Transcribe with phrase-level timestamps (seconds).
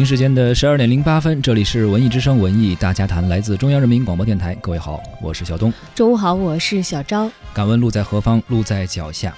[0.00, 4.54] 北京时间的十二点零八分，这里是文艺之声文艺大家谈，来自中央人民广播电台。
[4.54, 5.70] 各位好，我是小东。
[5.94, 7.30] 中午好，我是小昭。
[7.52, 8.42] 敢问路在何方？
[8.48, 9.36] 路在脚下。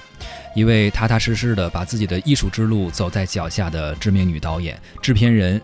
[0.55, 5.61] 一位踏踏实实的把自己的艺术之路走在脚下的知名女导演、制片人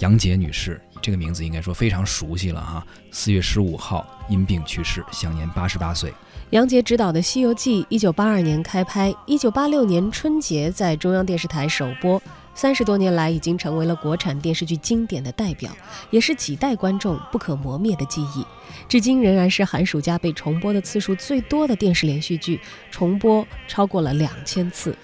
[0.00, 2.86] 杨洁女士，这个名字应该说非常熟悉了哈。
[3.12, 6.12] 四月十五号因病去世，享年八十八岁。
[6.50, 12.20] 杨洁执导的《西游记》，一九八二年开拍，一九八六年春节在中央电视台首播。
[12.54, 15.70] 三十多年来，已经成为了国产电视剧经典的代表，
[16.10, 18.44] 也是几代观众不可磨灭的记忆。
[18.88, 22.60] 至今仍然是寒暑假被重播的次数最多的电视连续剧，
[22.90, 24.96] 重播超过了两千次。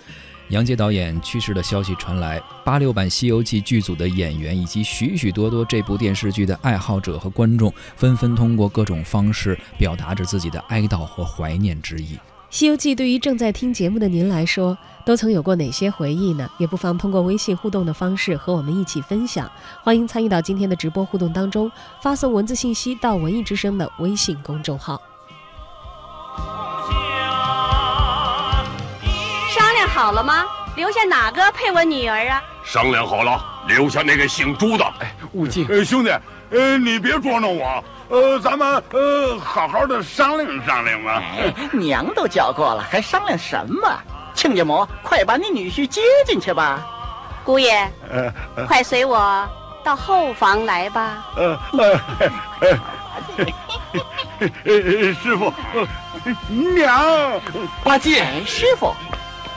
[0.51, 12.17] 杨洁导演去世的消息传来，八六版《西游记》剧组的演员以及许许多多这部电视剧的爱好者和观众，纷纷通过各种方式表达着自己的哀悼和怀念之意。
[12.51, 16.51] 《西游记》对于正在听节目的您来说，都曾有过哪些回忆呢？
[16.59, 19.49] 也不妨通过微信互动的方式和我们一起分享。
[19.85, 21.71] 欢迎参与到今天的直播互动当中，
[22.03, 25.01] 发送文字信息到文艺之声的微信公众号。
[29.55, 30.45] 商量好了吗？
[30.77, 32.43] 留下哪个配我女儿啊？
[32.65, 34.85] 商量好了，留下那个姓朱的。
[35.01, 36.11] 哎，悟净，呃，兄弟，
[36.51, 37.85] 呃，你别捉弄我。
[38.09, 41.23] 呃，咱们呃好好的商量商量嘛。
[41.73, 44.01] 娘都叫过了，还商量什么？
[44.35, 46.87] 亲家母，快把你女婿接进去吧。
[47.45, 48.33] 姑爷，呃
[48.67, 49.49] 快随我
[49.85, 51.27] 到后房来吧。
[51.37, 51.59] 呃
[54.65, 55.53] 呃，师傅，
[56.49, 57.41] 娘，
[57.83, 58.95] 八戒，师傅，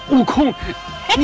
[0.10, 0.54] 悟空，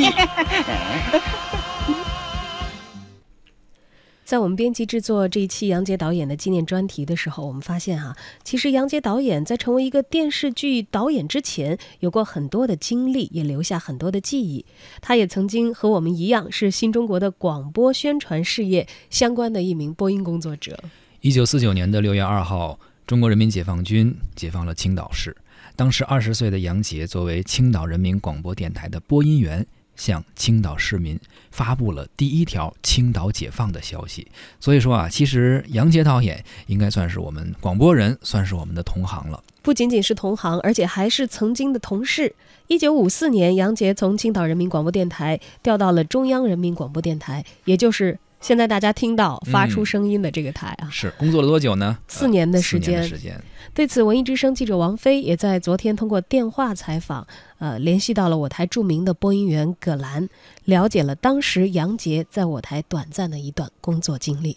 [4.24, 14.64] 在我们编辑制作这一期杨洁导演的纪念专题的时候，我们发现哈，其实杨洁导演在成为一个电视剧导演之前，有过很多的经历，也留下很多的记忆。
[15.00, 20.78] 他也曾经和我们一样，是新中国的广播宣传事业相关的一名播音工作者。
[21.22, 25.36] 一九四九年的六月二号，中国人民解放军解放了青岛市。
[25.74, 29.66] 当时二十岁的杨洁作为青岛人民广播电台的播音员。
[29.96, 31.18] 向青岛市民
[31.50, 34.26] 发布了第一条青岛解放的消息。
[34.58, 39.42] 所以说啊，其实杨洁导演应该算是我们广播人，算是我们的同行了。
[39.62, 42.34] 不仅仅是同行，而且还是曾经的同事。
[42.68, 48.18] 一九五四年，杨洁从青岛人民广播电台调到了中央人民广播电台，也就是。
[48.40, 51.98] 现在大家听到发出声音的这个台啊，是工作了多久呢？
[52.08, 53.02] 四年的时间。
[53.02, 53.38] 时间。
[53.74, 57.26] 对此，文艺之声记者王菲也在昨天通过电话采访，
[57.58, 60.26] 呃，联系到了我台著名的播音员葛兰，
[60.64, 64.56] 了解了当时杨杰在我台短暂的一段工作经历。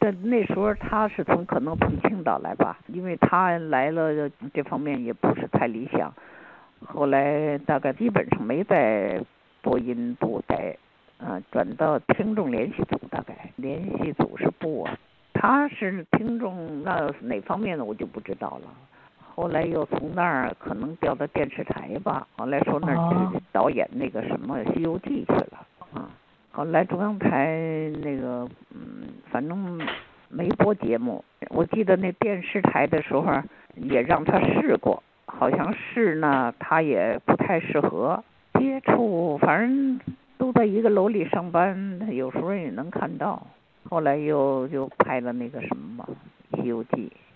[0.00, 6.12] 在那时候，他是从可能从青岛来吧，因为他来了这方面也不是太理想，
[6.84, 9.24] 后来大概基本上没在
[9.62, 10.76] 播音部待。
[11.24, 14.88] 啊，转到听众联系组，大概联系组是部，
[15.32, 18.68] 他是听众那哪方面的我就不知道了。
[19.34, 26.10] 后来又从那儿可能调到电视台吧，后来说那儿去导演那个什么《西游记》去了啊。
[26.50, 27.46] 后来中央台
[28.02, 29.80] 那个嗯，反正
[30.28, 31.24] 没播节目。
[31.50, 33.24] 我记得那电视台的时候
[33.76, 38.22] 也让他试过，好像是呢，他也不太适合
[38.58, 40.00] 接触，反正。
[40.52, 43.46] 在一个楼里上班，他有时候也能看到。
[43.90, 46.08] 后来又又拍了那个什么
[46.62, 46.90] 《西游记》。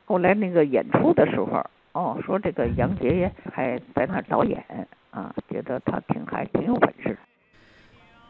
[0.05, 4.65] 后来那个演出的时候，哦，说这个杨洁还在那儿导演
[5.11, 7.19] 啊，觉得他挺还挺有本事。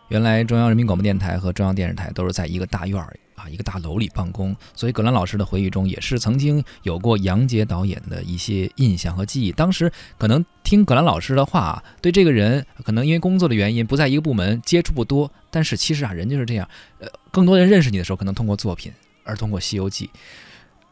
[0.08, 3.17] 原来中央人民广播电台和中央电视台都是在一个大院儿。
[3.37, 9.53] 啊，一个大楼里办公，所以葛兰老师的回忆中也是曾经有过杨洁导演的一些印象和记忆。
[9.53, 15.31] 当时可能听葛兰老师的话，对这个人可能因为工作的原因不在一个部门，接触不多。
[15.50, 16.67] 但是其实啊，人就是这样，
[16.99, 18.91] 呃，更多人认识你的时候，可能通过作品，
[19.23, 20.06] 而通过《西游记》。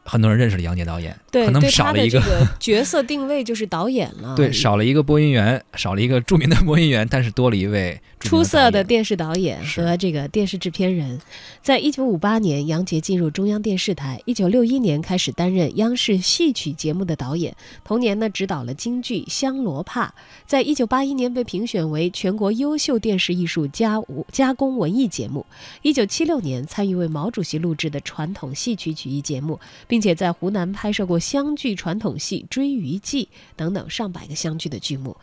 [0.05, 2.21] 很多人认识了杨洁导演，可能少了一个
[2.61, 4.35] 角色定位就是导演了。
[4.37, 11.19] 对，少了一个播音员，少了一个著名的播音员，但是多了一位出色的电视导演和这个电视制片人。
[11.62, 17.56] 在一九五八年，杨洁进入中央电视台；一九六一年开始担任央视戏曲节目的导演。
[17.83, 20.09] 同年呢，执导了京剧《香罗帕》。
[20.47, 23.99] 在一九八一年被评选为全国优秀电视艺术加
[24.31, 25.47] 加工文艺节目。
[25.81, 29.59] 一九七六年参与为毛主席录制的传统戏曲曲艺节目。
[29.94, 35.17] 并且在湖南拍摄过湘剧传统戏《追鱼记》等等上百个湘剧的剧目。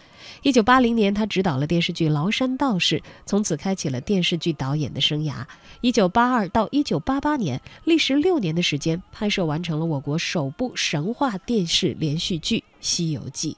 [0.44, 5.46] 一九八零年，他执导了电视剧《崂山道士》，从此开启了电视剧导演的生涯。
[5.82, 13.52] 一九八二到一九八八年，历时六年的时间，拍摄完成了我国首部神话电视连续剧《西游记》。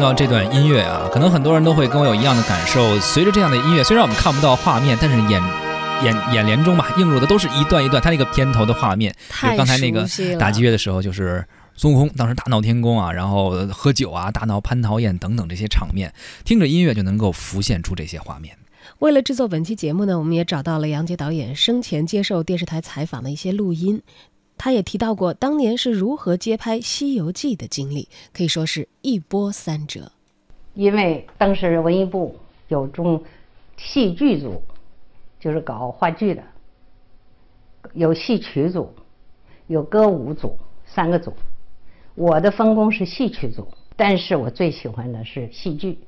[0.00, 2.98] 到这段音乐啊，可能很多人都会跟我有一样的感受。
[2.98, 5.42] 随着这样的音乐，虽然我们看不到画面，但是眼
[6.02, 9.14] 眼眼帘中吧映入的都是一段一段它那个片头的画面。
[9.42, 16.12] 就刚才那个打击乐的时候，就是孙悟空当时大闹天宫啊，然后喝酒啊，大闹蟠桃宴等等这些场面，
[16.44, 18.56] 听着音乐就能够浮现出这些画面。
[19.00, 24.02] 为了制作本期节目呢，我们也找到了杨洁导演生前接受电视台采访的一些录音。
[24.62, 30.12] 他也提到过当年是如何接拍《西游记》的经历，可以说是一波三折。
[30.74, 32.36] 因为当时文艺部
[32.68, 33.24] 有中
[33.78, 34.62] 戏剧组，
[35.40, 36.42] 就是搞话剧的，
[37.94, 38.92] 有戏曲组，
[39.66, 41.32] 有歌舞组，三个组。
[42.14, 45.98] 我的分工是戏曲组，但是我最喜欢的是戏剧。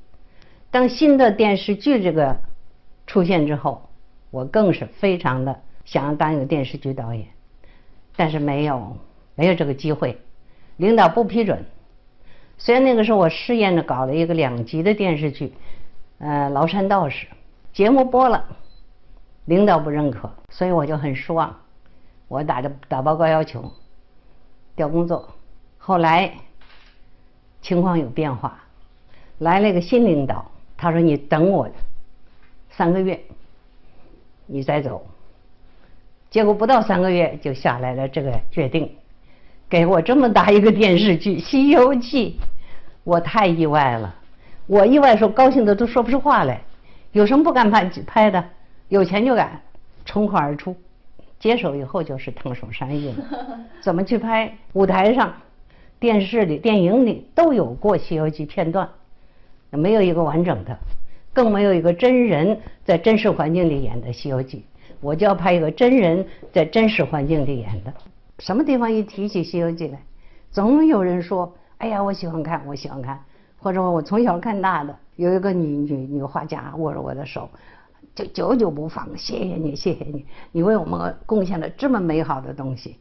[0.69, 2.37] 当新的电视剧这个
[3.07, 3.89] 出现之后，
[4.29, 7.25] 我更是非常的想要当一个电视剧导演，
[8.15, 8.97] 但是没有
[9.35, 10.19] 没有这个机会，
[10.77, 11.65] 领导不批准。
[12.57, 15.53] 虽然那个时候我试验着搞了一个两集的电视剧，
[16.19, 17.27] 呃，崂山道士，
[17.73, 18.45] 节目播了，
[19.45, 21.53] 领导不认可，所以我就很失望，
[22.27, 23.71] 我打着打报告要求
[24.75, 25.27] 调工作。
[25.77, 26.31] 后来
[27.61, 28.63] 情况有变化，
[29.39, 30.45] 来了一个新领导，
[30.77, 31.67] 他说你等我
[32.69, 33.19] 三个月，
[34.45, 35.05] 你再走。
[36.33, 38.89] 结果不到三个月就下来了这个决定，
[39.69, 42.39] 给我这么大一个电视剧《西游记》，
[43.03, 44.15] 我太意外了。
[44.65, 46.59] 我意外说高兴的都说不出话来。
[47.11, 48.43] 有什么不敢拍拍的？
[48.89, 49.61] 有钱就敢，
[50.05, 50.75] 冲口而出。
[51.37, 53.15] 接手以后就是烫手山芋了。
[53.79, 54.51] 怎么去拍？
[54.73, 55.31] 舞台上、
[55.99, 58.89] 电视里、电影里都有过《西游记》片段，
[59.69, 60.75] 没有一个完整的，
[61.31, 64.57] 更没有一个真人在真实环境里演的《西游记》。
[65.03, 67.93] 我就要拍一个真人在真实环境里演的。
[68.39, 70.01] 什么地方一提起《西游记》来，
[70.49, 73.19] 总有人说：“哎呀，我喜欢看，我喜欢看。”
[73.59, 77.49] 或者我从小看大的，有一个女女女画家握着我的手，
[78.15, 79.07] 就久久不放。
[79.17, 82.95] 谢谢你，谢谢你，你为我们贡献了这么美好的东西。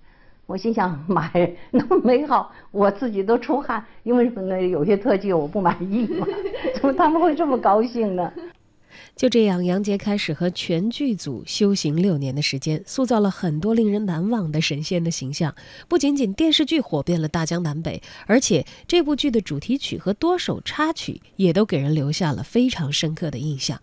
[0.46, 6.26] 我心想，妈呀，那么美好，我自己都出汗，因为那有些特技我不满意嘛，
[6.74, 8.32] 怎么他们会这么高兴呢？
[9.14, 15.54] 就这样，杨洁开始和全剧组修行六年的时间，塑造了很多令人难忘的神仙的形象。
[15.88, 23.80] 不仅仅电视剧火遍了大江南北，而且这部剧的主题曲和多首插曲也都给人留下了非常深刻的印象。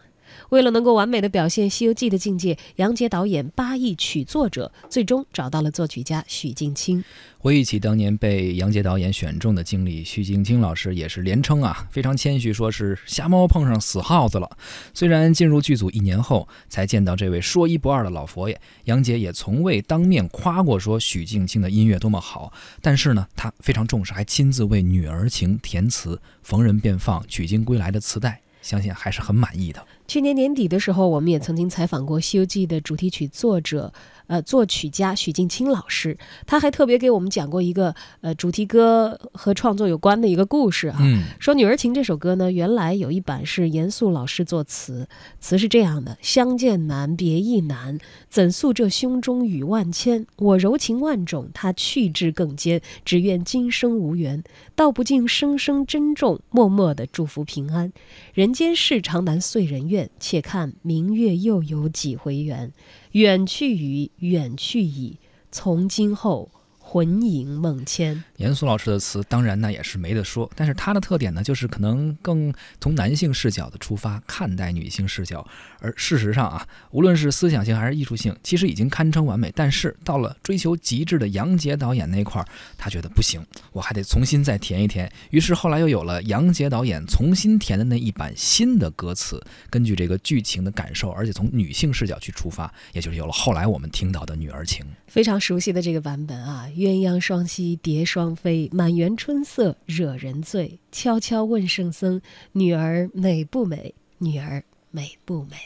[0.49, 7.03] 为了能够完美的表现《西游记》的境界，杨洁导演八亿曲作者，最终找到了作曲家许镜清。
[7.37, 14.57] 回忆起当年被杨洁导演选中的经历，许镜清老师也是连称啊，非常谦虚，说是瞎猫碰上死耗子了。
[14.93, 29.81] 虽然进入剧组一年后才见到这位说一不二的老佛爷，杨洁也从未当面夸过说许镜清的音乐多么好，但是呢，他非常重视，还亲自为《女儿情》填词，逢人便放《取经归来》的磁带，相信还是很满意的。
[30.09, 33.93] 去年年底的时候，我们也曾经采访过《西游记》的主题曲作者，
[34.25, 36.17] 呃，作曲家许镜清老师。
[36.47, 40.97] 他还特别给我们讲过一个呃主题歌和创作有关的一个故事啊。
[40.99, 45.07] 嗯，说《女儿情》这首歌呢，原来有一版是严肃老师作词，
[45.39, 47.99] 词是这样的：相见难，别亦难，
[48.31, 50.25] 怎诉这胸中语万千？
[50.37, 54.43] 我柔情万种，他去之更坚，只愿今生无缘。
[54.75, 57.93] 道不尽声声珍重，默默的祝福平安。
[58.33, 59.98] 人间事常难遂人愿。
[60.19, 62.71] 且看明月又有几回圆，
[63.13, 65.17] 远去矣，远去矣，
[65.51, 66.51] 从今后
[66.91, 68.23] 魂萦梦牵。
[68.37, 70.49] 严肃老师的词，当然那也是没得说。
[70.55, 75.47] 但是他的特点呢，就是可能更从男性视角的出发看待女性视角。
[75.81, 79.53] 而事实上啊，无论是思想性还是艺术性，其实已经堪称完美。
[79.55, 83.39] 但是到了追求极致的杨洁导演那块儿，他觉得不行，
[83.71, 85.11] 我还得重新再填一填。
[85.29, 94.83] 于是后来又有了杨洁导演重新填的那一版新的歌词，根据这个剧情的感受，而且从女性视角去出发，也就是有了后来我们听到的《女儿情》。
[95.05, 100.79] 非常熟悉的这个版本啊，鸳鸯双栖蝶双飞，满园春色惹人醉。
[100.93, 102.21] 悄悄问圣僧，
[102.53, 103.93] 女儿美不美？
[104.17, 105.57] 女儿美不美？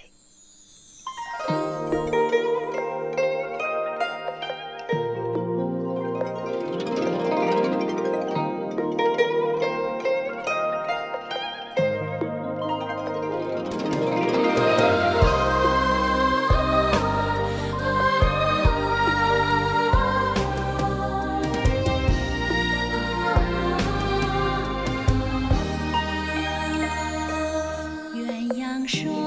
[28.93, 29.22] 鸳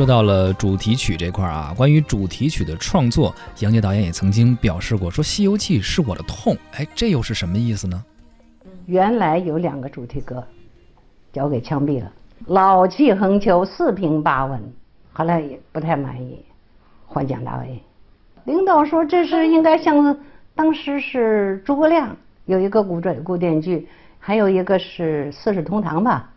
[0.00, 6.56] 说到了主题曲这块儿啊，关于主题曲的创作，杨洁导演也曾经表示过，说《西游记》是我的痛。
[6.72, 8.02] 哎，这又是什么意思呢？
[8.86, 10.42] 原来有两个主题歌，
[11.34, 12.10] 交给枪毙了，
[12.46, 14.58] 老气横秋，四平八稳。
[15.12, 16.42] 后来也不太满意，
[17.04, 17.78] 换蒋大为。
[18.44, 20.16] 领导说这是应该像
[20.54, 22.16] 当时是诸葛亮
[22.46, 23.86] 有一个古传古典剧，
[24.18, 26.30] 还有一个是《四世同堂》吧。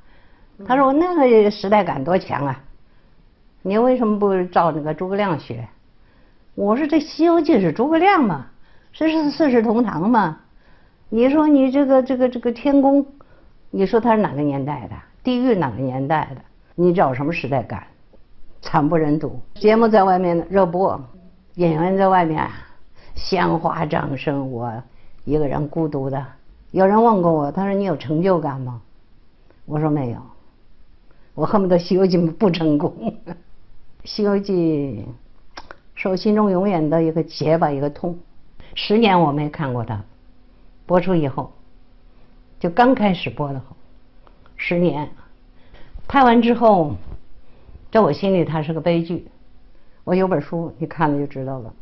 [0.68, 2.62] 他说那个时代感多强啊！
[3.66, 5.68] 你为什么不照那个诸葛亮学？
[6.54, 8.48] 我说这《西游记》是诸葛亮嘛，
[8.92, 10.40] 这是四世同堂嘛。
[11.08, 13.06] 你说你这个这个这个天宫，
[13.72, 14.96] 你说它是哪个年代的？
[15.24, 16.42] 地狱哪个年代的？
[16.76, 17.88] 你找什么时代感？
[18.62, 19.40] 惨不忍睹。
[19.56, 21.02] 节目在外面热播，
[21.56, 22.46] 演员在外面
[23.16, 24.74] 鲜花掌声，我
[25.24, 26.26] 一个人孤独的。
[26.72, 28.82] 有人问过我，他说你有成就感吗？
[29.66, 30.18] 我说没有。
[31.36, 32.94] 我恨不得《西游记》不成功，
[34.04, 35.06] 《西游记》
[35.96, 38.20] 是我心中永远的一个结吧，一个痛。
[38.76, 40.04] 十年我没看过它，
[40.86, 41.54] 播出以后，
[42.60, 43.76] 就刚开始播的后，
[44.58, 45.10] 十年，
[46.08, 46.96] 拍完之后，
[47.92, 49.28] 在我心里它是个悲剧。
[50.04, 51.74] 我有本书，你看了就知道了。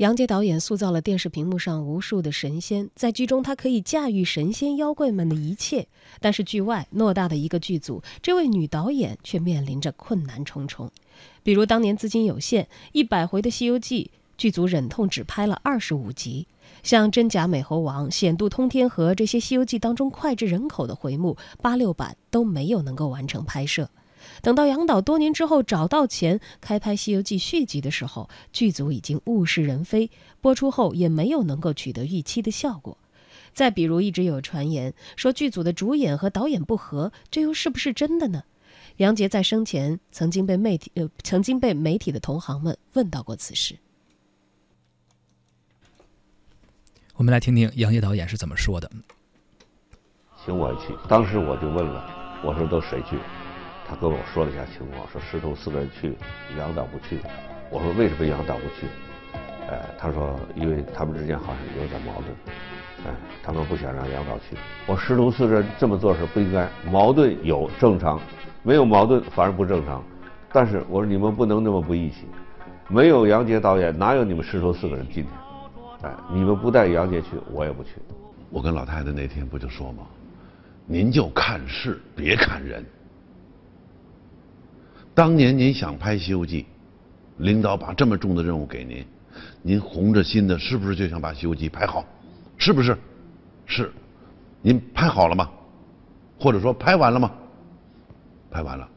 [0.00, 5.86] 杨洁导演塑造了电视屏幕上无数的神仙，在剧中他可以驾驭神仙妖怪们的一切，
[6.20, 10.90] 但是剧外偌大的一个剧组，这位女导演却面临着困难重重。
[11.42, 16.46] 比如当年资金有限，一百回的《西游记》，剧组忍痛只拍了二十五集，
[16.82, 23.90] 像真假美猴王、险渡通天河这些《西游记》当中脍炙人口的回目，八六版都没有能够完成拍摄。
[24.42, 32.96] 等到杨导多年之后找到钱开拍《西游记》续集的时候，剧组已经物是人非，播出后也没有能够取得预期的效果。
[33.52, 38.44] 再比如，一直有传言说剧组的主演和导演不和，这又是不是真的呢？
[38.96, 43.76] 杨洁在生前曾经被媒体呃曾经被媒体的同行们问到过此事。
[47.14, 48.90] 我们来听听杨洁导演是怎么说的。
[50.44, 53.18] 请我去，当时我就问了，我说都谁去？
[53.90, 56.16] 他跟我说了一下情况，说师徒四个人去，
[56.56, 57.18] 杨导不去。
[57.70, 58.86] 我说为什么杨导不去？
[59.68, 62.28] 哎，他说因为他们之间好像有点矛盾，
[63.04, 63.10] 哎，
[63.42, 64.56] 他们不想让杨导去。
[64.86, 68.20] 我师徒四人这么做是不应该，矛盾有正常，
[68.62, 70.00] 没有矛盾反而不正常。
[70.52, 72.28] 但是我说你们不能那么不义气，
[72.86, 75.32] 没有杨洁导演，哪有你们师徒四个人今天？
[76.02, 77.96] 哎，你们不带杨洁去，我也不去。
[78.50, 80.04] 我跟老太太那天不就说吗？
[80.86, 82.86] 您就看事，别看人。
[85.20, 86.62] 当年您想拍《西游记》，
[87.36, 89.04] 领导把这么重的任务给您，
[89.60, 92.02] 您红着心的，是不是就想把《西游记》拍好？
[92.56, 92.96] 是不是？
[93.66, 93.92] 是。
[94.62, 95.50] 您拍好了吗？
[96.38, 97.30] 或者说拍完了吗？
[98.50, 98.88] 拍完了。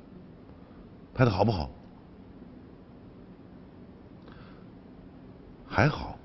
[1.14, 1.70] 拍的好不好？
[5.68, 6.18] 还好。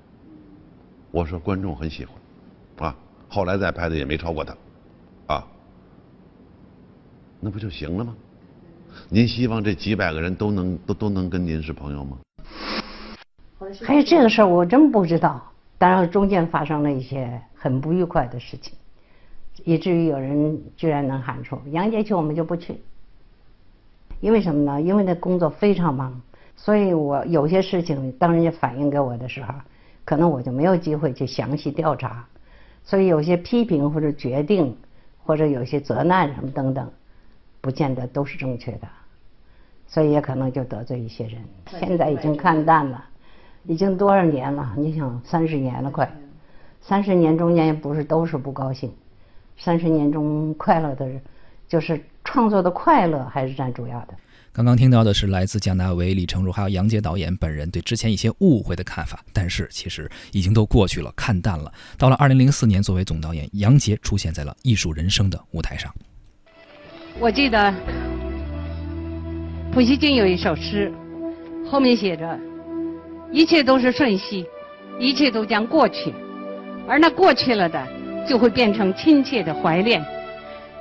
[1.11, 2.95] 我说观众很喜欢，啊，
[3.27, 4.55] 后来再拍的也没超过他，
[5.27, 5.45] 啊，
[7.41, 8.15] 那不就行了吗？
[9.09, 12.17] 您希望这几百个人都能都都能跟您是朋友吗？
[13.83, 15.41] 还有这个事儿，我真不知道。
[15.77, 18.73] 当然中间发生了一些很不愉快的事情，
[19.63, 22.75] 以至于有人居然能喊出杨洁去，我们就不去。
[24.19, 24.81] 因为什么呢？
[24.81, 26.21] 因为那工作非常忙，
[26.57, 29.53] 所以我有些事情当人家反映给我的时候，
[30.03, 32.25] 可能我就没有机会去详细调查，
[32.83, 34.75] 所以有些批评或者决定，
[35.23, 36.91] 或者有些责难什么等等，
[37.61, 38.87] 不见得都是正确的。
[39.91, 41.41] 所以也可能就得罪一些人。
[41.79, 43.03] 现在已经看淡了，
[43.65, 44.75] 已经多少年了？
[44.77, 46.07] 你想，三十年了，快，
[46.79, 48.93] 三十年中间也不是都是不高兴，
[49.57, 51.09] 三十年中快乐的，
[51.67, 54.13] 就是创作的快乐还是占主要的。
[54.51, 61.73] 刚刚听到的是来自蒋大为、李成儒还有杨洁导演本人对之前一些误会的看法，但是其实已经都过去了，看淡了。
[61.97, 65.91] 到了二零零四年，作为总导演，杨洁出现在了艺术人生的舞台上。
[67.19, 67.73] 我记得。
[69.71, 70.91] 普希金有一首诗，
[71.69, 72.39] 后面写着
[73.31, 74.43] ：“一切都是瞬息，
[74.97, 76.11] 一切都将过去，
[76.87, 77.87] 而那过去了的，
[78.27, 80.03] 就会变成亲切的怀恋。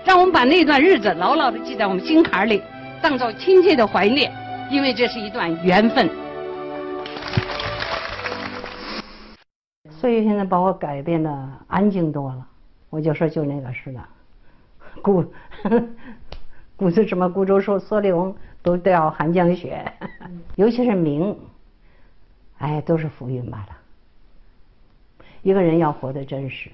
[0.07, 2.63] 让我们把那段日子牢牢地记在我们心坎里，
[3.03, 4.33] 当做亲切的怀念，
[4.71, 6.09] 因为这是一段缘分。”
[10.01, 11.31] 所以现在把我改变的
[11.67, 12.47] 安静多了，
[12.89, 14.01] 我就说就那个似的，
[15.03, 15.23] 古，
[16.79, 17.29] 古就什么？
[17.29, 18.35] 古州说梭利翁。
[18.61, 19.91] 都掉寒江雪，
[20.57, 21.39] 尤其是明，
[22.59, 23.69] 哎，都是浮云罢了。
[25.43, 26.69] 一个人要活得真实，